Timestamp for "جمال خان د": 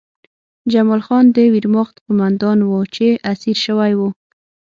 0.71-1.37